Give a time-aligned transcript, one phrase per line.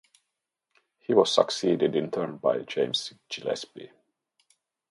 [0.97, 3.91] He was succeeded in turn by James Gillespie.